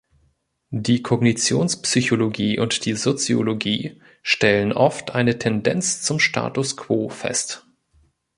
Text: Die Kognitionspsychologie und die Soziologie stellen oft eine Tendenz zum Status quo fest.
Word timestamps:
Die 0.73 1.03
Kognitionspsychologie 1.03 2.57
und 2.57 2.85
die 2.85 2.95
Soziologie 2.95 4.01
stellen 4.23 4.73
oft 4.73 5.11
eine 5.11 5.37
Tendenz 5.37 6.01
zum 6.01 6.19
Status 6.19 6.75
quo 6.75 7.09
fest. 7.09 7.67